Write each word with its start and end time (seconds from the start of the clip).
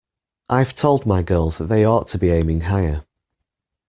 I've 0.49 0.73
told 0.73 1.05
my 1.05 1.21
girls 1.21 1.59
that 1.59 1.65
they 1.67 1.85
ought 1.85 2.07
to 2.07 2.17
be 2.17 2.31
aiming 2.31 2.61
higher. 2.61 3.05